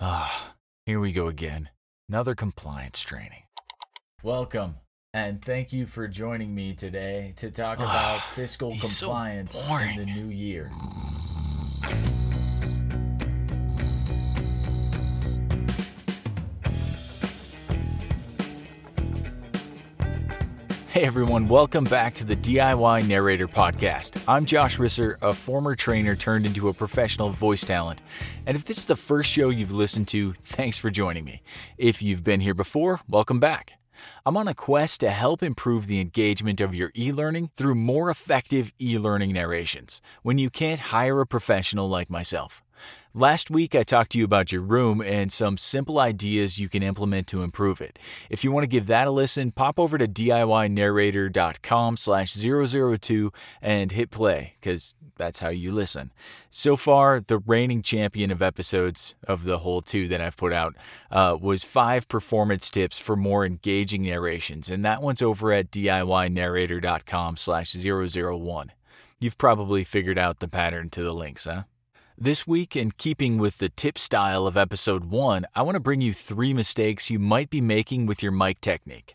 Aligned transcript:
Ah, 0.00 0.54
here 0.86 1.00
we 1.00 1.10
go 1.10 1.26
again. 1.26 1.70
Another 2.08 2.36
compliance 2.36 3.00
training. 3.00 3.42
Welcome, 4.22 4.76
and 5.12 5.44
thank 5.44 5.72
you 5.72 5.86
for 5.86 6.06
joining 6.06 6.54
me 6.54 6.74
today 6.74 7.34
to 7.38 7.50
talk 7.50 7.78
about 7.78 8.20
fiscal 8.20 8.70
he's 8.70 8.96
so 8.96 9.06
compliance 9.06 9.60
in 9.60 9.68
boring. 9.68 9.96
the 9.96 10.06
new 10.06 10.28
year. 10.28 10.70
Hey 20.90 21.02
everyone, 21.02 21.48
welcome 21.48 21.84
back 21.84 22.14
to 22.14 22.24
the 22.24 22.34
DIY 22.34 23.06
Narrator 23.06 23.46
Podcast. 23.46 24.24
I'm 24.26 24.46
Josh 24.46 24.78
Risser, 24.78 25.16
a 25.20 25.34
former 25.34 25.76
trainer 25.76 26.16
turned 26.16 26.46
into 26.46 26.70
a 26.70 26.74
professional 26.74 27.28
voice 27.28 27.62
talent. 27.62 28.00
And 28.46 28.56
if 28.56 28.64
this 28.64 28.78
is 28.78 28.86
the 28.86 28.96
first 28.96 29.30
show 29.30 29.50
you've 29.50 29.70
listened 29.70 30.08
to, 30.08 30.32
thanks 30.32 30.78
for 30.78 30.88
joining 30.88 31.26
me. 31.26 31.42
If 31.76 32.00
you've 32.00 32.24
been 32.24 32.40
here 32.40 32.54
before, 32.54 33.00
welcome 33.06 33.38
back. 33.38 33.74
I'm 34.24 34.38
on 34.38 34.48
a 34.48 34.54
quest 34.54 35.00
to 35.00 35.10
help 35.10 35.42
improve 35.42 35.88
the 35.88 36.00
engagement 36.00 36.58
of 36.62 36.74
your 36.74 36.90
e 36.96 37.12
learning 37.12 37.50
through 37.54 37.74
more 37.74 38.08
effective 38.08 38.72
e 38.80 38.96
learning 38.96 39.34
narrations 39.34 40.00
when 40.22 40.38
you 40.38 40.48
can't 40.48 40.80
hire 40.80 41.20
a 41.20 41.26
professional 41.26 41.86
like 41.90 42.08
myself. 42.08 42.62
Last 43.18 43.50
week, 43.50 43.74
I 43.74 43.82
talked 43.82 44.12
to 44.12 44.18
you 44.18 44.24
about 44.24 44.52
your 44.52 44.62
room 44.62 45.00
and 45.00 45.32
some 45.32 45.58
simple 45.58 45.98
ideas 45.98 46.60
you 46.60 46.68
can 46.68 46.84
implement 46.84 47.26
to 47.26 47.42
improve 47.42 47.80
it. 47.80 47.98
If 48.30 48.44
you 48.44 48.52
want 48.52 48.62
to 48.62 48.68
give 48.68 48.86
that 48.86 49.08
a 49.08 49.10
listen, 49.10 49.50
pop 49.50 49.80
over 49.80 49.98
to 49.98 50.06
DIYnarrator.com 50.06 51.96
slash 51.96 52.34
002 52.34 53.32
and 53.60 53.90
hit 53.90 54.12
play, 54.12 54.54
because 54.60 54.94
that's 55.16 55.40
how 55.40 55.48
you 55.48 55.72
listen. 55.72 56.12
So 56.52 56.76
far, 56.76 57.18
the 57.18 57.38
reigning 57.38 57.82
champion 57.82 58.30
of 58.30 58.40
episodes 58.40 59.16
of 59.26 59.42
the 59.42 59.58
whole 59.58 59.82
two 59.82 60.06
that 60.06 60.20
I've 60.20 60.36
put 60.36 60.52
out 60.52 60.76
uh, 61.10 61.36
was 61.40 61.64
five 61.64 62.06
performance 62.06 62.70
tips 62.70 63.00
for 63.00 63.16
more 63.16 63.44
engaging 63.44 64.04
narrations, 64.04 64.70
and 64.70 64.84
that 64.84 65.02
one's 65.02 65.22
over 65.22 65.50
at 65.50 65.72
DIYnarrator.com 65.72 67.36
slash 67.36 67.74
001. 67.74 68.72
You've 69.18 69.38
probably 69.38 69.82
figured 69.82 70.18
out 70.18 70.38
the 70.38 70.46
pattern 70.46 70.88
to 70.90 71.02
the 71.02 71.12
links, 71.12 71.46
huh? 71.46 71.64
This 72.20 72.48
week, 72.48 72.74
in 72.74 72.90
keeping 72.90 73.38
with 73.38 73.58
the 73.58 73.68
tip 73.68 73.96
style 73.96 74.48
of 74.48 74.56
episode 74.56 75.04
1, 75.04 75.46
I 75.54 75.62
want 75.62 75.76
to 75.76 75.80
bring 75.80 76.00
you 76.00 76.12
three 76.12 76.52
mistakes 76.52 77.10
you 77.10 77.20
might 77.20 77.48
be 77.48 77.60
making 77.60 78.06
with 78.06 78.24
your 78.24 78.32
mic 78.32 78.60
technique. 78.60 79.14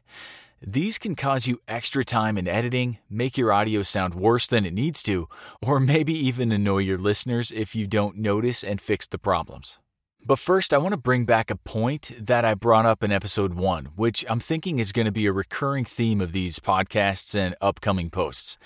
These 0.65 0.97
can 0.99 1.13
cause 1.13 1.45
you 1.45 1.59
extra 1.67 2.05
time 2.05 2.37
in 2.37 2.47
editing, 2.47 2.99
make 3.09 3.37
your 3.37 3.51
audio 3.51 3.81
sound 3.81 4.15
worse 4.15 4.47
than 4.47 4.65
it 4.65 4.73
needs 4.73 5.03
to, 5.03 5.27
or 5.61 5.81
maybe 5.81 6.13
even 6.13 6.53
annoy 6.53 6.77
your 6.77 6.97
listeners 6.97 7.51
if 7.51 7.75
you 7.75 7.87
don't 7.87 8.19
notice 8.19 8.63
and 8.63 8.79
fix 8.79 9.05
the 9.05 9.17
problems. 9.17 9.79
But 10.25 10.39
first, 10.39 10.73
I 10.73 10.77
want 10.77 10.93
to 10.93 10.97
bring 10.97 11.25
back 11.25 11.51
a 11.51 11.57
point 11.57 12.13
that 12.17 12.45
I 12.45 12.53
brought 12.53 12.85
up 12.85 13.03
in 13.03 13.11
episode 13.11 13.55
1, 13.55 13.85
which 13.97 14.23
I'm 14.29 14.39
thinking 14.39 14.79
is 14.79 14.93
going 14.93 15.07
to 15.07 15.11
be 15.11 15.25
a 15.25 15.33
recurring 15.33 15.83
theme 15.83 16.21
of 16.21 16.31
these 16.31 16.57
podcasts 16.59 17.35
and 17.35 17.53
upcoming 17.59 18.09
posts. 18.09 18.57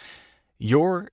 Your 0.59 1.09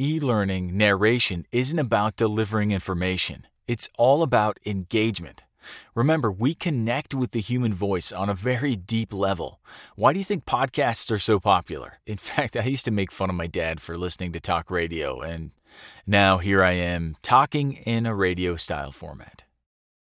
e 0.00 0.18
learning 0.18 0.78
narration 0.78 1.46
isn't 1.52 1.78
about 1.78 2.16
delivering 2.16 2.72
information, 2.72 3.46
it's 3.66 3.90
all 3.98 4.22
about 4.22 4.58
engagement. 4.64 5.42
Remember, 5.94 6.32
we 6.32 6.54
connect 6.54 7.14
with 7.14 7.32
the 7.32 7.40
human 7.42 7.74
voice 7.74 8.10
on 8.10 8.30
a 8.30 8.34
very 8.34 8.76
deep 8.76 9.12
level. 9.12 9.60
Why 9.96 10.14
do 10.14 10.18
you 10.18 10.24
think 10.24 10.46
podcasts 10.46 11.10
are 11.10 11.18
so 11.18 11.38
popular? 11.38 11.98
In 12.06 12.16
fact, 12.30 12.56
I 12.56 12.64
used 12.64 12.86
to 12.86 12.90
make 12.90 13.12
fun 13.12 13.28
of 13.28 13.36
my 13.36 13.46
dad 13.46 13.78
for 13.80 13.98
listening 13.98 14.32
to 14.32 14.40
talk 14.40 14.70
radio, 14.70 15.20
and 15.20 15.50
now 16.06 16.38
here 16.38 16.64
I 16.64 16.72
am 16.72 17.16
talking 17.20 17.74
in 17.74 18.06
a 18.06 18.14
radio 18.14 18.56
style 18.56 18.92
format. 18.92 19.44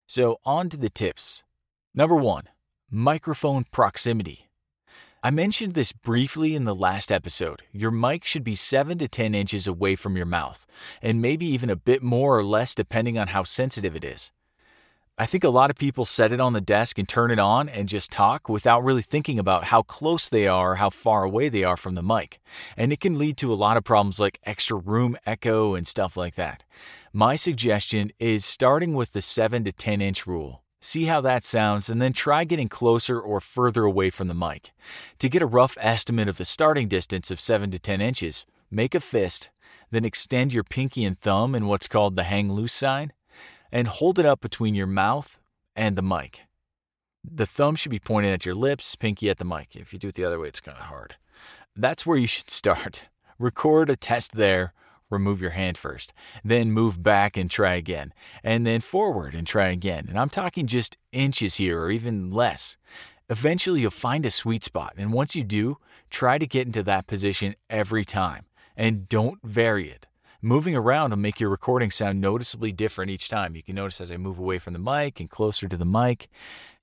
So, 0.07 0.39
on 0.45 0.69
to 0.69 0.77
the 0.77 0.91
tips. 0.91 1.43
Number 1.93 2.15
one, 2.15 2.45
microphone 2.89 3.65
proximity. 3.73 4.48
I 5.29 5.31
mentioned 5.31 5.75
this 5.75 5.93
briefly 5.93 6.55
in 6.55 6.65
the 6.65 6.75
last 6.75 7.13
episode. 7.13 7.61
Your 7.71 7.91
mic 7.91 8.25
should 8.25 8.43
be 8.43 8.55
7 8.55 8.97
to 8.97 9.09
10 9.09 9.35
inches 9.35 9.67
away 9.67 9.95
from 9.95 10.17
your 10.17 10.25
mouth, 10.25 10.67
and 11.03 11.21
maybe 11.21 11.45
even 11.45 11.69
a 11.69 11.77
bit 11.77 12.03
more 12.03 12.39
or 12.39 12.43
less 12.43 12.75
depending 12.75 13.19
on 13.19 13.29
how 13.29 13.43
sensitive 13.43 13.95
it 13.95 14.05
is. 14.05 14.33
I 15.19 15.27
think 15.27 15.45
a 15.45 15.51
lot 15.51 15.69
of 15.69 15.77
people 15.77 16.07
set 16.07 16.33
it 16.33 16.41
on 16.41 16.55
the 16.55 16.63
desk 16.63 16.99
and 16.99 17.07
turn 17.07 17.31
it 17.31 17.39
on 17.39 17.69
and 17.69 17.91
just 17.91 18.11
talk 18.11 18.49
without 18.49 18.83
really 18.83 19.03
thinking 19.03 19.39
about 19.39 19.65
how 19.65 19.83
close 19.83 20.31
they 20.31 20.49
are 20.49 20.73
or 20.73 20.77
how 20.77 20.89
far 20.89 21.25
away 21.25 21.51
they 21.51 21.63
are 21.63 21.77
from 21.77 21.95
the 21.95 22.03
mic. 22.03 22.41
And 22.75 22.91
it 22.91 23.01
can 23.01 23.19
lead 23.19 23.37
to 23.37 23.53
a 23.53 23.55
lot 23.55 23.77
of 23.77 23.85
problems 23.85 24.19
like 24.19 24.41
extra 24.45 24.79
room 24.79 25.19
echo 25.27 25.75
and 25.75 25.87
stuff 25.87 26.17
like 26.17 26.37
that. 26.37 26.65
My 27.13 27.37
suggestion 27.37 28.13
is 28.19 28.47
starting 28.47 28.95
with 28.95 29.13
the 29.13 29.21
7 29.21 29.63
to 29.65 29.73
10 29.73 30.01
inch 30.01 30.27
rule. 30.27 30.63
See 30.81 31.05
how 31.05 31.21
that 31.23 31.43
sounds 31.43 31.91
and 31.91 32.01
then 32.01 32.13
try 32.13 32.45
getting 32.45 32.69
closer 32.69 33.21
or 33.21 33.41
further 33.41 33.85
away 33.85 34.11
from 34.11 34.29
the 34.29 34.35
mic. 34.35 34.73
To 35.19 35.29
get 35.29 35.43
a 35.43 35.47
rough 35.47 35.77
estimate 35.81 36.29
of 36.29 36.39
the 36.39 36.45
starting 36.45 36.89
distance 36.89 37.31
of 37.31 37.41
7 37.41 37.71
to 37.73 37.79
10 37.79 38.01
inches, 38.01 38.47
make 38.71 38.95
a 38.95 39.01
fist, 39.01 39.51
then 39.91 40.05
extend 40.05 40.53
your 40.53 40.65
pinky 40.65 41.05
and 41.05 41.19
thumb 41.19 41.55
in 41.55 41.67
what's 41.67 41.89
called 41.89 42.15
the 42.15 42.25
hang 42.25 42.53
loose 42.53 42.75
sign, 42.75 43.13
and 43.73 43.89
hold 43.89 44.19
it 44.19 44.27
up 44.27 44.41
between 44.41 44.75
your 44.75 44.87
mouth 44.87 45.39
and 45.75 45.97
the 45.97 46.03
mic. 46.03 46.43
The 47.25 47.47
thumb 47.47 47.75
should 47.75 47.91
be 47.91 47.99
pointed 47.99 48.33
at 48.33 48.47
your 48.47 48.55
lips, 48.55 48.95
pinky 48.95 49.29
at 49.29 49.39
the 49.39 49.45
mic. 49.45 49.75
If 49.75 49.93
you 49.93 49.99
do 49.99 50.09
it 50.09 50.15
the 50.15 50.25
other 50.25 50.39
way, 50.39 50.49
it's 50.49 50.61
kind 50.61 50.79
of 50.79 50.85
hard. 50.85 51.17
That's 51.75 52.07
where 52.07 52.17
you 52.17 52.27
should 52.27 52.51
start. 52.51 53.09
Record 53.39 53.91
a 53.91 53.97
test 53.97 54.37
there 54.37 54.73
remove 55.11 55.41
your 55.41 55.51
hand 55.51 55.79
first, 55.79 56.13
then 56.45 56.73
move 56.73 57.03
back 57.03 57.37
and 57.37 57.51
try 57.51 57.75
again, 57.75 58.13
and 58.43 58.67
then 58.67 58.81
forward 58.81 59.35
and 59.35 59.47
try 59.47 59.69
again. 59.69 60.07
And 60.09 60.19
I'm 60.19 60.29
talking 60.29 60.67
just 60.67 60.97
inches 61.13 61.57
here 61.57 61.81
or 61.81 61.91
even 61.91 62.31
less. 62.31 62.77
Eventually, 63.31 63.83
you'll 63.83 63.91
find 63.91 64.25
a 64.25 64.31
sweet 64.31 64.65
spot, 64.65 64.95
and 64.97 65.13
once 65.13 65.37
you 65.37 65.45
do, 65.45 65.79
try 66.11 66.39
to 66.39 66.47
get 66.47 66.67
into 66.67 66.83
that 66.85 67.07
position 67.07 67.55
every 67.69 68.05
time 68.05 68.47
and 68.77 69.09
don't 69.09 69.39
vary 69.43 69.91
it. 69.91 70.07
Moving 70.41 70.77
around 70.77 71.11
will 71.11 71.19
make 71.19 71.41
your 71.41 71.51
recording 71.51 71.91
sound 71.91 72.21
noticeably 72.21 72.71
different 72.71 73.11
each 73.11 73.29
time. 73.29 73.57
You 73.57 73.63
can 73.63 73.75
notice 73.75 74.01
as 74.01 74.13
I 74.13 74.17
move 74.17 74.39
away 74.39 74.61
from 74.61 74.73
the 74.73 74.79
mic 74.79 75.19
and 75.19 75.29
closer 75.29 75.67
to 75.67 75.77
the 75.77 75.85
mic, 75.85 76.29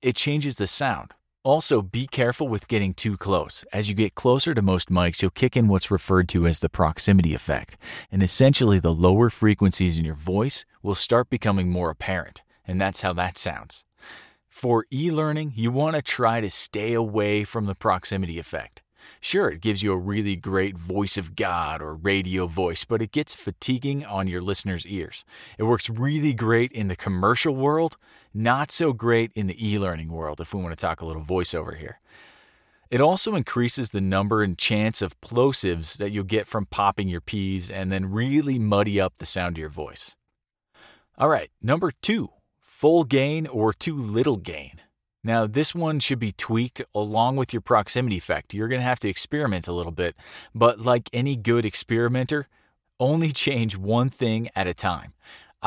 it 0.02 0.14
changes 0.14 0.56
the 0.56 0.66
sound. 0.66 1.12
Also, 1.46 1.80
be 1.80 2.08
careful 2.08 2.48
with 2.48 2.66
getting 2.66 2.92
too 2.92 3.16
close. 3.16 3.64
As 3.72 3.88
you 3.88 3.94
get 3.94 4.16
closer 4.16 4.52
to 4.52 4.60
most 4.60 4.90
mics, 4.90 5.22
you'll 5.22 5.30
kick 5.30 5.56
in 5.56 5.68
what's 5.68 5.92
referred 5.92 6.28
to 6.30 6.44
as 6.44 6.58
the 6.58 6.68
proximity 6.68 7.34
effect. 7.34 7.76
And 8.10 8.20
essentially, 8.20 8.80
the 8.80 8.92
lower 8.92 9.30
frequencies 9.30 9.96
in 9.96 10.04
your 10.04 10.16
voice 10.16 10.64
will 10.82 10.96
start 10.96 11.30
becoming 11.30 11.70
more 11.70 11.88
apparent. 11.88 12.42
And 12.66 12.80
that's 12.80 13.02
how 13.02 13.12
that 13.12 13.38
sounds. 13.38 13.84
For 14.48 14.86
e 14.92 15.12
learning, 15.12 15.52
you 15.54 15.70
want 15.70 15.94
to 15.94 16.02
try 16.02 16.40
to 16.40 16.50
stay 16.50 16.94
away 16.94 17.44
from 17.44 17.66
the 17.66 17.76
proximity 17.76 18.40
effect. 18.40 18.82
Sure, 19.20 19.48
it 19.50 19.60
gives 19.60 19.84
you 19.84 19.92
a 19.92 19.96
really 19.96 20.34
great 20.34 20.76
voice 20.76 21.16
of 21.16 21.36
God 21.36 21.80
or 21.80 21.94
radio 21.94 22.46
voice, 22.48 22.84
but 22.84 23.00
it 23.00 23.12
gets 23.12 23.36
fatiguing 23.36 24.04
on 24.04 24.26
your 24.26 24.40
listeners' 24.40 24.86
ears. 24.86 25.24
It 25.58 25.62
works 25.62 25.88
really 25.88 26.34
great 26.34 26.72
in 26.72 26.88
the 26.88 26.96
commercial 26.96 27.54
world, 27.54 27.96
not 28.36 28.70
so 28.70 28.92
great 28.92 29.32
in 29.34 29.46
the 29.46 29.66
e 29.66 29.78
learning 29.78 30.10
world, 30.10 30.40
if 30.40 30.52
we 30.52 30.60
want 30.60 30.72
to 30.72 30.80
talk 30.80 31.00
a 31.00 31.06
little 31.06 31.24
voiceover 31.24 31.76
here. 31.76 32.00
It 32.90 33.00
also 33.00 33.34
increases 33.34 33.90
the 33.90 34.00
number 34.00 34.42
and 34.42 34.56
chance 34.56 35.02
of 35.02 35.20
plosives 35.20 35.96
that 35.96 36.10
you'll 36.10 36.24
get 36.24 36.46
from 36.46 36.66
popping 36.66 37.08
your 37.08 37.20
P's 37.20 37.68
and 37.68 37.90
then 37.90 38.12
really 38.12 38.58
muddy 38.58 39.00
up 39.00 39.14
the 39.18 39.26
sound 39.26 39.56
of 39.56 39.60
your 39.60 39.68
voice. 39.68 40.14
All 41.18 41.28
right, 41.28 41.50
number 41.60 41.90
two 42.02 42.30
full 42.60 43.04
gain 43.04 43.46
or 43.46 43.72
too 43.72 43.96
little 43.96 44.36
gain. 44.36 44.82
Now, 45.24 45.46
this 45.46 45.74
one 45.74 45.98
should 45.98 46.18
be 46.20 46.30
tweaked 46.30 46.82
along 46.94 47.36
with 47.36 47.52
your 47.52 47.62
proximity 47.62 48.18
effect. 48.18 48.54
You're 48.54 48.68
going 48.68 48.80
to 48.80 48.86
have 48.86 49.00
to 49.00 49.08
experiment 49.08 49.66
a 49.66 49.72
little 49.72 49.90
bit, 49.90 50.14
but 50.54 50.78
like 50.78 51.08
any 51.12 51.34
good 51.36 51.64
experimenter, 51.64 52.46
only 53.00 53.32
change 53.32 53.76
one 53.76 54.10
thing 54.10 54.50
at 54.54 54.68
a 54.68 54.74
time. 54.74 55.14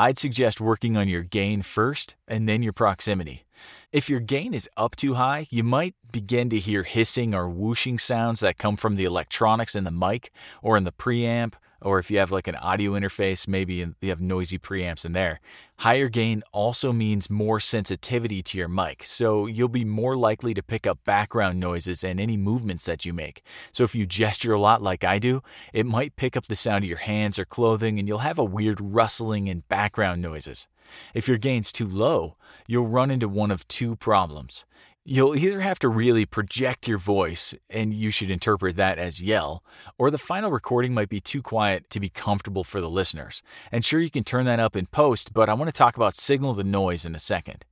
I'd 0.00 0.16
suggest 0.16 0.62
working 0.62 0.96
on 0.96 1.08
your 1.08 1.22
gain 1.22 1.60
first 1.60 2.16
and 2.26 2.48
then 2.48 2.62
your 2.62 2.72
proximity. 2.72 3.44
If 3.92 4.08
your 4.08 4.18
gain 4.18 4.54
is 4.54 4.66
up 4.74 4.96
too 4.96 5.12
high, 5.12 5.46
you 5.50 5.62
might 5.62 5.94
begin 6.10 6.48
to 6.48 6.58
hear 6.58 6.84
hissing 6.84 7.34
or 7.34 7.50
whooshing 7.50 7.98
sounds 7.98 8.40
that 8.40 8.56
come 8.56 8.78
from 8.78 8.96
the 8.96 9.04
electronics 9.04 9.74
in 9.74 9.84
the 9.84 9.90
mic 9.90 10.32
or 10.62 10.78
in 10.78 10.84
the 10.84 10.90
preamp 10.90 11.52
or 11.82 11.98
if 11.98 12.10
you 12.10 12.18
have 12.18 12.30
like 12.30 12.48
an 12.48 12.56
audio 12.56 12.92
interface, 12.92 13.48
maybe 13.48 13.74
you 13.74 14.08
have 14.08 14.20
noisy 14.20 14.58
preamps 14.58 15.04
in 15.04 15.12
there. 15.12 15.40
Higher 15.76 16.08
gain 16.08 16.42
also 16.52 16.92
means 16.92 17.30
more 17.30 17.58
sensitivity 17.58 18.42
to 18.42 18.58
your 18.58 18.68
mic, 18.68 19.02
so 19.02 19.46
you'll 19.46 19.68
be 19.68 19.84
more 19.84 20.16
likely 20.16 20.52
to 20.52 20.62
pick 20.62 20.86
up 20.86 21.02
background 21.04 21.58
noises 21.58 22.04
and 22.04 22.20
any 22.20 22.36
movements 22.36 22.84
that 22.84 23.06
you 23.06 23.14
make. 23.14 23.42
So 23.72 23.84
if 23.84 23.94
you 23.94 24.04
gesture 24.04 24.52
a 24.52 24.60
lot 24.60 24.82
like 24.82 25.04
I 25.04 25.18
do, 25.18 25.42
it 25.72 25.86
might 25.86 26.16
pick 26.16 26.36
up 26.36 26.48
the 26.48 26.56
sound 26.56 26.84
of 26.84 26.88
your 26.88 26.98
hands 26.98 27.38
or 27.38 27.44
clothing 27.46 27.98
and 27.98 28.06
you'll 28.06 28.18
have 28.18 28.38
a 28.38 28.44
weird 28.44 28.78
rustling 28.80 29.48
and 29.48 29.66
background 29.68 30.20
noises. 30.20 30.68
If 31.14 31.28
your 31.28 31.38
gain's 31.38 31.72
too 31.72 31.88
low, 31.88 32.36
you'll 32.66 32.86
run 32.86 33.10
into 33.10 33.28
one 33.28 33.50
of 33.50 33.66
two 33.68 33.96
problems. 33.96 34.64
You'll 35.12 35.34
either 35.34 35.60
have 35.60 35.80
to 35.80 35.88
really 35.88 36.24
project 36.24 36.86
your 36.86 36.96
voice, 36.96 37.52
and 37.68 37.92
you 37.92 38.12
should 38.12 38.30
interpret 38.30 38.76
that 38.76 38.96
as 38.96 39.20
yell, 39.20 39.64
or 39.98 40.08
the 40.08 40.18
final 40.18 40.52
recording 40.52 40.94
might 40.94 41.08
be 41.08 41.20
too 41.20 41.42
quiet 41.42 41.90
to 41.90 41.98
be 41.98 42.08
comfortable 42.08 42.62
for 42.62 42.80
the 42.80 42.88
listeners. 42.88 43.42
And 43.72 43.84
sure, 43.84 43.98
you 43.98 44.08
can 44.08 44.22
turn 44.22 44.44
that 44.44 44.60
up 44.60 44.76
in 44.76 44.86
post, 44.86 45.32
but 45.32 45.48
I 45.48 45.54
want 45.54 45.66
to 45.66 45.76
talk 45.76 45.96
about 45.96 46.14
signal 46.14 46.54
to 46.54 46.62
noise 46.62 47.04
in 47.04 47.16
a 47.16 47.18
second. 47.18 47.64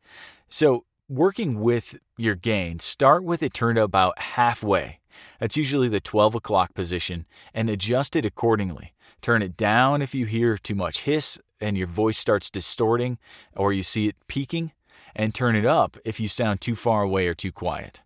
So, 0.50 0.84
working 1.08 1.60
with 1.60 2.00
your 2.16 2.34
gain, 2.34 2.80
start 2.80 3.22
with 3.22 3.44
it 3.44 3.54
turned 3.54 3.78
about 3.78 4.18
halfway. 4.18 4.98
That's 5.38 5.56
usually 5.56 5.88
the 5.88 6.00
12 6.00 6.34
o'clock 6.34 6.74
position, 6.74 7.24
and 7.54 7.70
adjust 7.70 8.16
it 8.16 8.26
accordingly. 8.26 8.94
Turn 9.22 9.42
it 9.42 9.56
down 9.56 10.02
if 10.02 10.12
you 10.12 10.26
hear 10.26 10.58
too 10.58 10.74
much 10.74 11.02
hiss 11.02 11.38
and 11.60 11.78
your 11.78 11.86
voice 11.86 12.18
starts 12.18 12.50
distorting 12.50 13.16
or 13.54 13.72
you 13.72 13.84
see 13.84 14.08
it 14.08 14.16
peaking 14.26 14.72
and 15.14 15.34
turn 15.34 15.56
it 15.56 15.66
up 15.66 15.96
if 16.04 16.20
you 16.20 16.28
sound 16.28 16.60
too 16.60 16.74
far 16.74 17.02
away 17.02 17.26
or 17.26 17.34
too 17.34 17.52
quiet. 17.52 18.00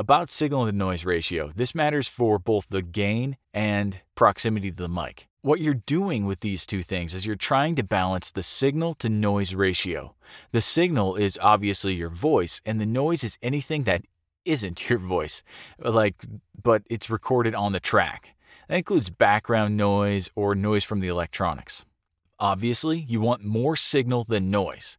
About 0.00 0.30
signal 0.30 0.64
to 0.64 0.72
noise 0.72 1.04
ratio, 1.04 1.52
this 1.54 1.74
matters 1.74 2.08
for 2.08 2.38
both 2.38 2.66
the 2.70 2.80
gain 2.80 3.36
and 3.52 4.00
proximity 4.14 4.70
to 4.70 4.76
the 4.76 4.88
mic. 4.88 5.28
What 5.42 5.60
you're 5.60 5.74
doing 5.74 6.24
with 6.24 6.40
these 6.40 6.64
two 6.64 6.82
things 6.82 7.12
is 7.14 7.26
you're 7.26 7.36
trying 7.36 7.74
to 7.76 7.82
balance 7.82 8.30
the 8.30 8.42
signal 8.42 8.94
to 8.94 9.10
noise 9.10 9.54
ratio. 9.54 10.14
The 10.52 10.62
signal 10.62 11.16
is 11.16 11.38
obviously 11.42 11.94
your 11.94 12.08
voice, 12.08 12.62
and 12.64 12.80
the 12.80 12.86
noise 12.86 13.24
is 13.24 13.36
anything 13.42 13.84
that 13.84 14.02
isn't 14.46 14.88
your 14.88 14.98
voice, 14.98 15.42
like, 15.78 16.24
but 16.62 16.82
it's 16.88 17.10
recorded 17.10 17.54
on 17.54 17.72
the 17.72 17.80
track. 17.80 18.34
That 18.68 18.76
includes 18.76 19.10
background 19.10 19.76
noise 19.76 20.30
or 20.34 20.54
noise 20.54 20.84
from 20.84 21.00
the 21.00 21.08
electronics. 21.08 21.84
Obviously, 22.38 22.98
you 22.98 23.20
want 23.20 23.44
more 23.44 23.76
signal 23.76 24.24
than 24.24 24.50
noise 24.50 24.96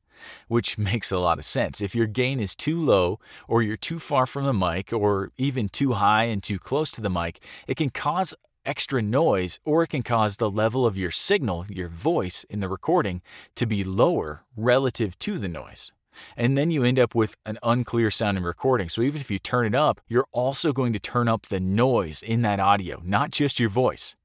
which 0.48 0.78
makes 0.92 1.12
a 1.12 1.20
lot 1.20 1.40
of 1.40 1.46
sense. 1.46 1.82
If 1.82 1.96
your 1.96 2.08
gain 2.08 2.40
is 2.40 2.56
too 2.56 2.80
low, 2.80 3.20
or 3.48 3.62
you're 3.62 3.78
too 3.78 4.00
far 4.00 4.26
from 4.26 4.46
the 4.46 4.54
mic, 4.54 4.94
or 4.94 5.32
even 5.38 5.70
too 5.70 5.94
high 5.94 6.26
and 6.26 6.42
too 6.42 6.60
close 6.60 6.92
to 6.92 7.02
the 7.02 7.10
mic, 7.10 7.40
it 7.68 7.78
can 7.78 7.90
cause 7.90 8.34
extra 8.66 9.02
noise, 9.02 9.60
or 9.66 9.84
it 9.84 9.90
can 9.90 10.04
cause 10.04 10.38
the 10.38 10.52
level 10.52 10.86
of 10.86 10.98
your 10.98 11.12
signal, 11.12 11.66
your 11.70 11.90
voice 11.90 12.46
in 12.50 12.60
the 12.60 12.70
recording, 12.70 13.22
to 13.56 13.66
be 13.66 13.84
lower 13.84 14.44
relative 14.56 15.18
to 15.20 15.38
the 15.38 15.48
noise. 15.48 15.92
And 16.36 16.58
then 16.58 16.72
you 16.72 16.84
end 16.84 17.00
up 17.00 17.16
with 17.16 17.36
an 17.46 17.58
unclear 17.64 18.12
sounding 18.12 18.44
recording. 18.44 18.90
So 18.90 19.02
even 19.02 19.22
if 19.22 19.32
you 19.32 19.40
turn 19.40 19.66
it 19.66 19.76
up, 19.76 20.02
you're 20.08 20.28
also 20.32 20.74
going 20.74 20.94
to 20.94 21.00
turn 21.00 21.28
up 21.28 21.48
the 21.48 21.60
noise 21.60 22.22
in 22.22 22.42
that 22.44 22.60
audio, 22.60 23.02
not 23.04 23.32
just 23.32 23.60
your 23.60 23.70
voice. 23.70 24.16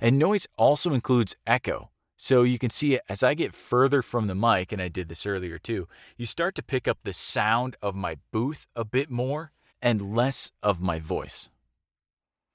And 0.00 0.18
noise 0.18 0.46
also 0.56 0.92
includes 0.92 1.34
echo. 1.46 1.91
So 2.22 2.44
you 2.44 2.56
can 2.56 2.70
see 2.70 3.00
as 3.08 3.24
I 3.24 3.34
get 3.34 3.52
further 3.52 4.00
from 4.00 4.28
the 4.28 4.36
mic, 4.36 4.70
and 4.70 4.80
I 4.80 4.86
did 4.86 5.08
this 5.08 5.26
earlier 5.26 5.58
too, 5.58 5.88
you 6.16 6.24
start 6.24 6.54
to 6.54 6.62
pick 6.62 6.86
up 6.86 6.98
the 7.02 7.12
sound 7.12 7.74
of 7.82 7.96
my 7.96 8.16
booth 8.30 8.68
a 8.76 8.84
bit 8.84 9.10
more 9.10 9.50
and 9.82 10.14
less 10.14 10.52
of 10.62 10.80
my 10.80 11.00
voice. 11.00 11.50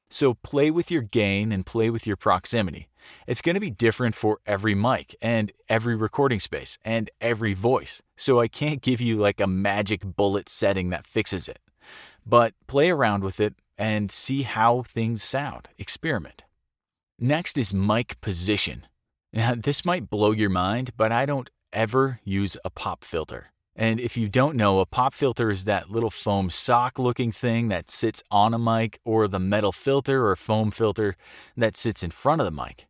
So 0.10 0.36
play 0.36 0.72
with 0.72 0.90
your 0.90 1.02
gain 1.02 1.52
and 1.52 1.66
play 1.66 1.90
with 1.90 2.08
your 2.08 2.16
proximity. 2.16 2.88
It's 3.28 3.42
going 3.42 3.56
to 3.56 3.60
be 3.60 3.70
different 3.70 4.16
for 4.16 4.40
every 4.46 4.74
mic 4.74 5.14
and 5.22 5.52
every 5.68 5.98
recording 5.98 6.40
space 6.40 6.78
and 6.86 7.12
every 7.20 7.54
voice. 7.54 8.02
So 8.16 8.40
I 8.40 8.48
can't 8.48 8.82
give 8.82 9.02
you 9.02 9.18
like 9.18 9.42
a 9.42 9.48
magic 9.48 10.02
bullet 10.02 10.48
setting 10.48 10.92
that 10.92 11.06
fixes 11.06 11.50
it. 11.50 11.60
But 12.26 12.54
play 12.68 12.90
around 12.90 13.22
with 13.22 13.42
it 13.42 13.56
and 13.78 14.12
see 14.12 14.44
how 14.44 14.84
things 14.84 15.24
sound. 15.24 15.68
Experiment. 15.78 16.46
Next 17.20 17.58
is 17.58 17.74
mic 17.74 18.22
position. 18.22 18.86
Now, 19.38 19.54
this 19.54 19.86
might 19.86 20.10
blow 20.10 20.32
your 20.32 20.50
mind, 20.50 20.94
but 20.98 21.12
I 21.12 21.28
don't 21.28 21.48
ever 21.72 22.20
use 22.24 22.58
a 22.66 22.72
pop 22.72 23.04
filter. 23.04 23.52
And 23.76 24.00
if 24.00 24.18
you 24.18 24.30
don't 24.30 24.56
know, 24.56 24.80
a 24.80 24.86
pop 24.88 25.14
filter 25.14 25.52
is 25.52 25.66
that 25.66 25.92
little 25.92 26.10
foam 26.10 26.50
sock 26.50 26.98
looking 26.98 27.32
thing 27.32 27.68
that 27.68 27.92
sits 27.92 28.24
on 28.32 28.56
a 28.56 28.58
mic, 28.58 29.00
or 29.06 29.28
the 29.28 29.40
metal 29.40 29.72
filter 29.72 30.28
or 30.28 30.36
foam 30.36 30.72
filter 30.72 31.16
that 31.56 31.78
sits 31.78 32.02
in 32.02 32.10
front 32.10 32.42
of 32.42 32.46
the 32.46 32.64
mic. 32.64 32.88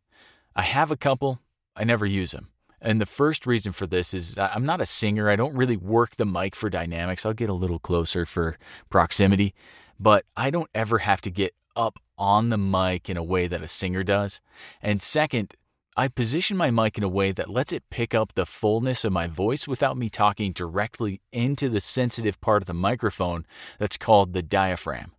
I 0.56 0.62
have 0.62 0.90
a 0.90 0.96
couple, 0.96 1.38
I 1.76 1.84
never 1.84 2.06
use 2.06 2.30
them. 2.30 2.48
And 2.80 2.98
the 2.98 3.04
first 3.04 3.46
reason 3.46 3.72
for 3.72 3.86
this 3.86 4.14
is 4.14 4.38
I'm 4.38 4.64
not 4.64 4.80
a 4.80 4.86
singer. 4.86 5.28
I 5.28 5.36
don't 5.36 5.54
really 5.54 5.76
work 5.76 6.16
the 6.16 6.24
mic 6.24 6.56
for 6.56 6.70
dynamics. 6.70 7.26
I'll 7.26 7.34
get 7.34 7.50
a 7.50 7.52
little 7.52 7.78
closer 7.78 8.24
for 8.24 8.56
proximity, 8.88 9.54
but 10.00 10.24
I 10.34 10.48
don't 10.48 10.70
ever 10.74 11.00
have 11.00 11.20
to 11.20 11.30
get 11.30 11.52
up 11.76 11.98
on 12.16 12.48
the 12.48 12.58
mic 12.58 13.10
in 13.10 13.18
a 13.18 13.22
way 13.22 13.46
that 13.46 13.62
a 13.62 13.68
singer 13.68 14.02
does. 14.02 14.40
And 14.80 15.02
second, 15.02 15.54
I 15.98 16.06
position 16.06 16.56
my 16.56 16.70
mic 16.70 16.96
in 16.96 17.02
a 17.02 17.08
way 17.08 17.32
that 17.32 17.50
lets 17.50 17.72
it 17.72 17.90
pick 17.90 18.14
up 18.14 18.34
the 18.36 18.46
fullness 18.46 19.04
of 19.04 19.12
my 19.12 19.26
voice 19.26 19.66
without 19.66 19.96
me 19.96 20.08
talking 20.08 20.52
directly 20.52 21.20
into 21.32 21.68
the 21.68 21.80
sensitive 21.80 22.40
part 22.40 22.62
of 22.62 22.68
the 22.68 22.72
microphone 22.72 23.44
that's 23.80 23.96
called 23.96 24.32
the 24.32 24.40
diaphragm. 24.40 25.10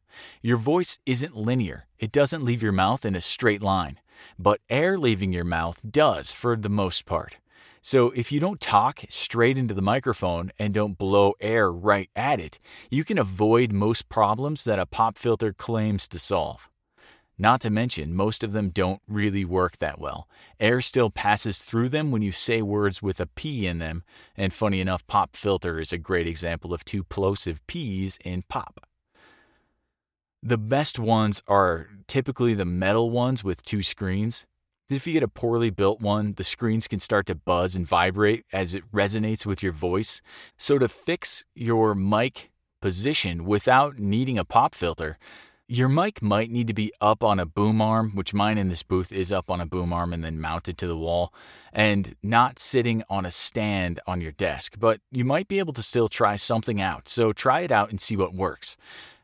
Your 0.41 0.55
voice 0.55 0.97
isn't 1.05 1.35
linear, 1.35 1.87
it 1.99 2.13
doesn't 2.13 2.45
leave 2.45 2.63
your 2.63 2.71
mouth 2.71 3.03
in 3.03 3.13
a 3.13 3.19
straight 3.19 3.61
line, 3.61 3.99
but 4.37 4.61
air 4.69 4.97
leaving 4.97 5.33
your 5.33 5.43
mouth 5.43 5.81
does 5.91 6.31
for 6.31 6.55
the 6.55 6.69
most 6.69 7.05
part. 7.05 7.35
So 7.81 8.11
if 8.11 8.31
you 8.31 8.39
don't 8.39 8.61
talk 8.61 9.01
straight 9.09 9.57
into 9.57 9.73
the 9.73 9.81
microphone 9.81 10.53
and 10.57 10.73
don't 10.73 10.97
blow 10.97 11.33
air 11.41 11.69
right 11.69 12.09
at 12.15 12.39
it, 12.39 12.57
you 12.89 13.03
can 13.03 13.17
avoid 13.17 13.73
most 13.73 14.07
problems 14.07 14.63
that 14.63 14.79
a 14.79 14.85
pop 14.85 15.17
filter 15.17 15.51
claims 15.51 16.07
to 16.07 16.19
solve. 16.19 16.68
Not 17.41 17.61
to 17.61 17.69
mention, 17.69 18.13
most 18.13 18.43
of 18.43 18.51
them 18.51 18.69
don't 18.69 19.01
really 19.07 19.45
work 19.45 19.77
that 19.77 19.97
well. 19.97 20.27
Air 20.59 20.81
still 20.81 21.09
passes 21.09 21.59
through 21.59 21.87
them 21.87 22.11
when 22.11 22.21
you 22.21 22.33
say 22.33 22.61
words 22.61 23.01
with 23.01 23.21
a 23.21 23.27
P 23.27 23.65
in 23.65 23.79
them, 23.79 24.03
and 24.35 24.53
funny 24.53 24.81
enough, 24.81 25.07
pop 25.07 25.37
filter 25.37 25.79
is 25.79 25.93
a 25.93 25.97
great 25.97 26.27
example 26.27 26.73
of 26.73 26.83
two 26.83 27.01
plosive 27.01 27.65
P's 27.65 28.19
in 28.25 28.43
pop. 28.49 28.85
The 30.43 30.57
best 30.57 30.99
ones 30.99 31.41
are 31.47 31.87
typically 32.07 32.53
the 32.53 32.65
metal 32.65 33.09
ones 33.09 33.41
with 33.41 33.63
two 33.63 33.83
screens. 33.83 34.45
If 34.89 35.07
you 35.07 35.13
get 35.13 35.23
a 35.23 35.29
poorly 35.29 35.69
built 35.69 36.01
one, 36.01 36.33
the 36.33 36.43
screens 36.43 36.89
can 36.89 36.99
start 36.99 37.25
to 37.27 37.35
buzz 37.35 37.73
and 37.73 37.87
vibrate 37.87 38.43
as 38.51 38.75
it 38.75 38.89
resonates 38.91 39.45
with 39.45 39.63
your 39.63 39.71
voice. 39.71 40.21
So, 40.57 40.77
to 40.77 40.89
fix 40.89 41.45
your 41.55 41.95
mic 41.95 42.51
position 42.81 43.45
without 43.45 43.99
needing 43.99 44.37
a 44.37 44.45
pop 44.45 44.73
filter, 44.73 45.17
your 45.71 45.87
mic 45.87 46.19
might 46.23 46.49
need 46.49 46.65
to 46.65 46.73
be 46.73 46.91
up 46.99 47.23
on 47.23 47.39
a 47.39 47.45
boom 47.45 47.79
arm, 47.79 48.11
which 48.15 48.33
mine 48.33 48.57
in 48.57 48.69
this 48.69 48.81
booth 48.81 49.13
is 49.13 49.31
up 49.31 49.51
on 49.51 49.61
a 49.61 49.67
boom 49.67 49.93
arm 49.93 50.11
and 50.11 50.23
then 50.23 50.41
mounted 50.41 50.79
to 50.79 50.87
the 50.87 50.97
wall, 50.97 51.31
and 51.71 52.15
not 52.23 52.57
sitting 52.57 53.03
on 53.07 53.23
a 53.23 53.29
stand 53.29 53.99
on 54.07 54.19
your 54.19 54.31
desk. 54.31 54.77
But 54.79 54.99
you 55.11 55.23
might 55.23 55.47
be 55.47 55.59
able 55.59 55.73
to 55.73 55.83
still 55.83 56.07
try 56.07 56.37
something 56.37 56.81
out. 56.81 57.07
So 57.07 57.33
try 57.33 57.59
it 57.59 57.71
out 57.71 57.91
and 57.91 58.01
see 58.01 58.17
what 58.17 58.33
works. 58.33 58.77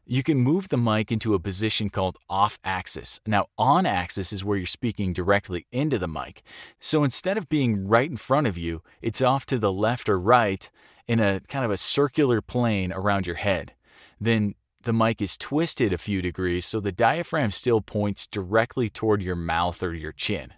You 0.05 0.21
can 0.21 0.37
move 0.37 0.69
the 0.69 0.77
mic 0.77 1.11
into 1.11 1.33
a 1.33 1.39
position 1.39 1.89
called 1.89 2.19
off 2.29 2.59
axis. 2.63 3.19
Now, 3.25 3.47
on 3.57 3.87
axis 3.87 4.31
is 4.31 4.43
where 4.43 4.55
you're 4.55 4.67
speaking 4.67 5.13
directly 5.13 5.65
into 5.71 5.97
the 5.97 6.07
mic. 6.07 6.43
So 6.79 7.03
instead 7.03 7.39
of 7.39 7.49
being 7.49 7.87
right 7.87 8.07
in 8.07 8.17
front 8.17 8.45
of 8.45 8.55
you, 8.55 8.83
it's 9.01 9.23
off 9.23 9.47
to 9.47 9.57
the 9.57 9.73
left 9.73 10.07
or 10.07 10.19
right 10.19 10.69
in 11.07 11.19
a 11.19 11.39
kind 11.47 11.65
of 11.65 11.71
a 11.71 11.77
circular 11.77 12.39
plane 12.39 12.93
around 12.93 13.25
your 13.25 13.37
head. 13.37 13.73
Then 14.21 14.53
the 14.85 14.93
mic 14.93 15.21
is 15.21 15.35
twisted 15.35 15.91
a 15.91 15.97
few 15.97 16.21
degrees 16.21 16.65
so 16.65 16.79
the 16.79 16.91
diaphragm 16.91 17.51
still 17.51 17.81
points 17.81 18.25
directly 18.25 18.89
toward 18.89 19.21
your 19.21 19.35
mouth 19.35 19.83
or 19.83 19.93
your 19.93 20.11
chin. 20.11 20.53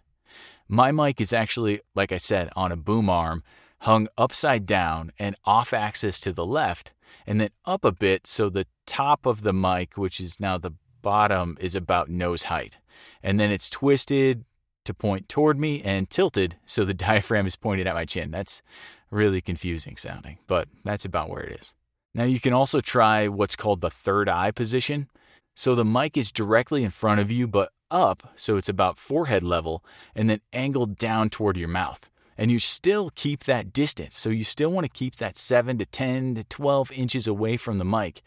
My 0.68 0.92
mic 0.92 1.20
is 1.22 1.34
actually, 1.34 1.82
like 1.96 2.12
I 2.12 2.18
said, 2.18 2.50
on 2.56 2.72
a 2.72 2.78
boom 2.78 3.10
arm, 3.10 3.44
hung 3.80 4.08
upside 4.18 4.66
down 4.66 5.12
and 5.18 5.36
off 5.46 5.74
axis 5.74 6.20
to 6.22 6.34
the 6.34 6.46
left, 6.46 6.94
and 7.26 7.40
then 7.40 7.50
up 7.66 7.86
a 7.86 7.92
bit 7.92 8.28
so 8.28 8.50
the 8.50 8.68
top 8.86 9.26
of 9.26 9.44
the 9.44 9.54
mic, 9.54 9.98
which 9.98 10.20
is 10.20 10.40
now 10.40 10.58
the 10.58 10.74
bottom, 11.02 11.58
is 11.62 11.74
about 11.74 12.10
nose 12.10 12.44
height. 12.44 12.78
And 13.24 13.40
then 13.40 13.50
it's 13.50 13.70
twisted 13.70 14.44
to 14.84 14.94
point 14.94 15.30
toward 15.30 15.58
me 15.58 15.82
and 15.84 16.10
tilted 16.10 16.58
so 16.66 16.84
the 16.84 16.94
diaphragm 17.06 17.48
is 17.48 17.56
pointed 17.56 17.88
at 17.88 17.96
my 17.96 18.06
chin. 18.06 18.32
That's 18.32 18.62
really 19.10 19.40
confusing 19.40 19.96
sounding, 19.96 20.40
but 20.48 20.68
that's 20.84 21.06
about 21.06 21.30
where 21.30 21.44
it 21.44 21.62
is. 21.62 21.74
Now 22.18 22.24
you 22.24 22.40
can 22.40 22.52
also 22.52 22.82
try 22.82 23.28
what's 23.28 23.56
called 23.56 23.80
the 23.80 23.92
third 23.92 24.28
eye 24.28 24.50
position. 24.50 25.08
So 25.56 25.76
the 25.76 25.86
mic 25.86 26.18
is 26.18 26.32
directly 26.32 26.84
in 26.84 26.90
front 26.90 27.22
of 27.22 27.32
you, 27.32 27.48
but 27.48 27.72
up, 27.92 28.34
so 28.36 28.58
it's 28.58 28.68
about 28.68 28.98
forehead 28.98 29.44
level, 29.44 29.86
and 30.16 30.30
then 30.30 30.42
angled 30.52 30.98
down 30.98 31.30
toward 31.30 31.58
your 31.58 31.68
mouth. 31.68 32.10
And 32.36 32.52
you 32.52 32.58
still 32.60 33.12
keep 33.12 33.44
that 33.46 33.72
distance. 33.72 34.18
So 34.18 34.30
you 34.30 34.44
still 34.44 34.72
want 34.72 34.86
to 34.86 34.90
keep 34.90 35.18
that 35.18 35.38
7 35.38 35.78
to 35.78 35.86
10 35.86 36.36
to 36.36 36.44
12 36.44 36.92
inches 36.92 37.28
away 37.28 37.56
from 37.56 37.78
the 37.78 37.86
mic. 37.86 38.22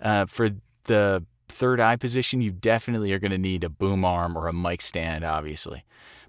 Uh, 0.00 0.26
for 0.26 0.50
the 0.84 1.24
third 1.48 1.80
eye 1.80 1.96
position, 1.96 2.42
you 2.42 2.52
definitely 2.52 3.12
are 3.12 3.18
going 3.18 3.30
to 3.32 3.38
need 3.38 3.64
a 3.64 3.70
boom 3.70 4.04
arm 4.04 4.36
or 4.36 4.48
a 4.48 4.52
mic 4.52 4.82
stand, 4.82 5.24
obviously. 5.24 5.84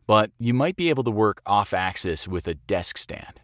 But 0.07 0.31
you 0.39 0.53
might 0.53 0.75
be 0.75 0.89
able 0.89 1.03
to 1.03 1.11
work 1.11 1.41
off 1.45 1.73
axis 1.73 2.27
with 2.27 2.47
a 2.47 2.55
desk 2.55 2.97
stand. 2.97 3.41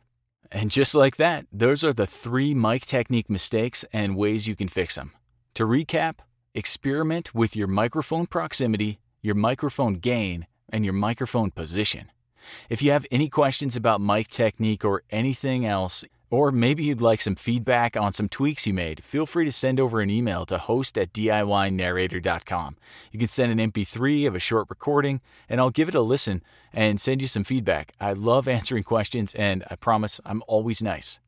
And 0.51 0.71
just 0.71 0.95
like 0.95 1.17
that, 1.17 1.45
those 1.51 1.83
are 1.83 1.93
the 1.93 2.07
three 2.07 2.53
mic 2.53 2.85
technique 2.85 3.29
mistakes 3.29 3.83
and 3.91 4.15
ways 4.15 4.47
you 4.47 4.55
can 4.55 4.67
fix 4.67 4.95
them. 4.95 5.11
To 5.55 5.65
recap, 5.65 6.19
experiment 6.53 7.35
with 7.35 7.55
your 7.55 7.67
microphone 7.67 8.27
proximity, 8.27 8.99
your 9.21 9.35
microphone 9.35 9.95
gain, 9.95 10.47
and 10.69 10.85
your 10.85 10.93
microphone 10.93 11.51
position. 11.51 12.11
If 12.69 12.81
you 12.81 12.91
have 12.91 13.05
any 13.11 13.29
questions 13.29 13.75
about 13.75 14.01
mic 14.01 14.29
technique 14.29 14.85
or 14.85 15.03
anything 15.09 15.65
else, 15.65 16.05
Or 16.29 16.51
maybe 16.51 16.83
you'd 16.83 16.99
like 16.99 17.21
some 17.21 17.35
feedback 17.35 17.95
on 17.95 18.11
some 18.11 18.27
tweaks 18.27 18.67
you 18.67 18.73
made. 18.73 19.03
Feel 19.03 19.25
free 19.25 19.45
to 19.45 19.51
send 19.51 19.79
over 19.79 20.01
an 20.01 20.09
email 20.09 20.45
to 20.47 20.57
host 20.57 20.97
at 20.97 21.13
DIYnarrator.com. 21.13 22.77
You 23.11 23.19
can 23.19 23.27
send 23.29 23.57
an 23.57 23.71
MP3 23.71 24.27
of 24.27 24.35
a 24.35 24.39
short 24.39 24.67
recording, 24.69 25.21
and 25.47 25.61
I'll 25.61 25.69
give 25.69 25.87
it 25.87 25.95
a 25.95 26.01
listen 26.01 26.43
and 26.73 26.99
send 26.99 27.21
you 27.21 27.27
some 27.27 27.45
feedback. 27.45 27.93
I 27.99 28.13
love 28.13 28.47
answering 28.47 28.83
questions, 28.83 29.33
and 29.35 29.63
I 29.71 29.75
promise 29.75 30.19
I'm 30.25 30.43
always 30.47 30.83
nice. 30.83 31.19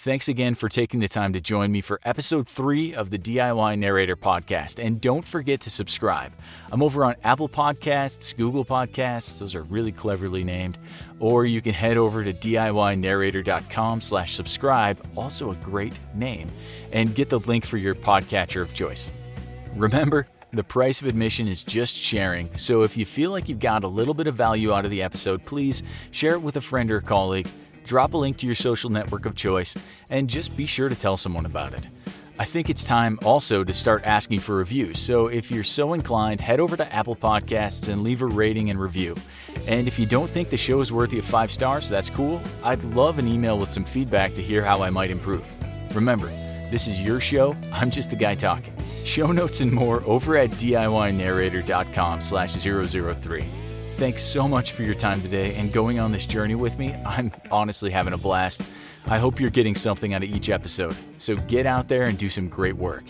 Thanks 0.00 0.28
again 0.28 0.54
for 0.54 0.68
taking 0.68 1.00
the 1.00 1.08
time 1.08 1.32
to 1.32 1.40
join 1.40 1.72
me 1.72 1.80
for 1.80 1.98
episode 2.04 2.46
three 2.46 2.94
of 2.94 3.10
the 3.10 3.18
DIY 3.18 3.76
Narrator 3.80 4.14
podcast. 4.14 4.78
And 4.78 5.00
don't 5.00 5.24
forget 5.24 5.60
to 5.62 5.70
subscribe. 5.70 6.30
I'm 6.70 6.84
over 6.84 7.04
on 7.04 7.16
Apple 7.24 7.48
Podcasts, 7.48 8.36
Google 8.36 8.64
Podcasts, 8.64 9.40
those 9.40 9.56
are 9.56 9.64
really 9.64 9.90
cleverly 9.90 10.44
named. 10.44 10.78
Or 11.18 11.46
you 11.46 11.60
can 11.60 11.74
head 11.74 11.96
over 11.96 12.22
to 12.22 12.32
DIYnarrator.com 12.32 14.00
slash 14.00 14.36
subscribe, 14.36 15.04
also 15.16 15.50
a 15.50 15.56
great 15.56 15.98
name, 16.14 16.48
and 16.92 17.12
get 17.12 17.28
the 17.28 17.40
link 17.40 17.66
for 17.66 17.76
your 17.76 17.96
podcatcher 17.96 18.62
of 18.62 18.72
choice. 18.74 19.10
Remember, 19.74 20.28
the 20.52 20.62
price 20.62 21.00
of 21.00 21.08
admission 21.08 21.48
is 21.48 21.64
just 21.64 21.96
sharing, 21.96 22.56
so 22.56 22.82
if 22.82 22.96
you 22.96 23.04
feel 23.04 23.32
like 23.32 23.48
you've 23.48 23.58
got 23.58 23.82
a 23.82 23.88
little 23.88 24.14
bit 24.14 24.28
of 24.28 24.36
value 24.36 24.72
out 24.72 24.84
of 24.84 24.92
the 24.92 25.02
episode, 25.02 25.44
please 25.44 25.82
share 26.12 26.34
it 26.34 26.40
with 26.40 26.54
a 26.54 26.60
friend 26.60 26.88
or 26.92 27.00
colleague 27.00 27.48
drop 27.88 28.14
a 28.14 28.16
link 28.16 28.36
to 28.36 28.46
your 28.46 28.54
social 28.54 28.90
network 28.90 29.26
of 29.26 29.34
choice, 29.34 29.74
and 30.10 30.28
just 30.28 30.56
be 30.56 30.66
sure 30.66 30.88
to 30.88 30.94
tell 30.94 31.16
someone 31.16 31.46
about 31.46 31.72
it. 31.72 31.88
I 32.38 32.44
think 32.44 32.70
it's 32.70 32.84
time 32.84 33.18
also 33.24 33.64
to 33.64 33.72
start 33.72 34.04
asking 34.04 34.40
for 34.40 34.54
reviews. 34.54 35.00
So 35.00 35.26
if 35.26 35.50
you're 35.50 35.64
so 35.64 35.94
inclined, 35.94 36.40
head 36.40 36.60
over 36.60 36.76
to 36.76 36.94
Apple 36.94 37.16
Podcasts 37.16 37.88
and 37.88 38.04
leave 38.04 38.22
a 38.22 38.26
rating 38.26 38.70
and 38.70 38.80
review. 38.80 39.16
And 39.66 39.88
if 39.88 39.98
you 39.98 40.06
don't 40.06 40.30
think 40.30 40.48
the 40.48 40.56
show 40.56 40.80
is 40.80 40.92
worthy 40.92 41.18
of 41.18 41.24
five 41.24 41.50
stars, 41.50 41.88
that's 41.88 42.10
cool. 42.10 42.40
I'd 42.62 42.84
love 42.84 43.18
an 43.18 43.26
email 43.26 43.58
with 43.58 43.72
some 43.72 43.84
feedback 43.84 44.34
to 44.34 44.42
hear 44.42 44.62
how 44.62 44.82
I 44.82 44.90
might 44.90 45.10
improve. 45.10 45.44
Remember, 45.96 46.28
this 46.70 46.86
is 46.86 47.00
your 47.00 47.20
show. 47.20 47.56
I'm 47.72 47.90
just 47.90 48.10
the 48.10 48.16
guy 48.16 48.36
talking. 48.36 48.74
Show 49.04 49.32
notes 49.32 49.60
and 49.60 49.72
more 49.72 50.04
over 50.04 50.36
at 50.36 50.50
DIYnarrator.com 50.50 52.20
slash 52.20 52.54
003. 52.54 53.44
Thanks 53.98 54.22
so 54.22 54.46
much 54.46 54.74
for 54.74 54.84
your 54.84 54.94
time 54.94 55.20
today 55.20 55.56
and 55.56 55.72
going 55.72 55.98
on 55.98 56.12
this 56.12 56.24
journey 56.24 56.54
with 56.54 56.78
me. 56.78 56.94
I'm 57.04 57.32
honestly 57.50 57.90
having 57.90 58.12
a 58.12 58.16
blast. 58.16 58.62
I 59.06 59.18
hope 59.18 59.40
you're 59.40 59.50
getting 59.50 59.74
something 59.74 60.14
out 60.14 60.22
of 60.22 60.28
each 60.30 60.50
episode. 60.50 60.94
So 61.18 61.34
get 61.34 61.66
out 61.66 61.88
there 61.88 62.04
and 62.04 62.16
do 62.16 62.28
some 62.28 62.48
great 62.48 62.76
work. 62.76 63.02